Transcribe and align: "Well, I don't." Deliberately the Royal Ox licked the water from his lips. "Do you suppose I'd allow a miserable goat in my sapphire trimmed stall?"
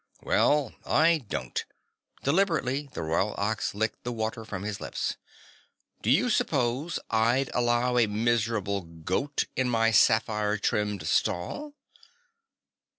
"Well, 0.23 0.73
I 0.83 1.19
don't." 1.29 1.63
Deliberately 2.23 2.89
the 2.91 3.03
Royal 3.03 3.35
Ox 3.37 3.75
licked 3.75 4.03
the 4.03 4.11
water 4.11 4.43
from 4.43 4.63
his 4.63 4.81
lips. 4.81 5.15
"Do 6.01 6.09
you 6.09 6.31
suppose 6.31 6.97
I'd 7.11 7.51
allow 7.53 7.99
a 7.99 8.07
miserable 8.07 8.81
goat 8.81 9.43
in 9.55 9.69
my 9.69 9.91
sapphire 9.91 10.57
trimmed 10.57 11.05
stall?" 11.05 11.75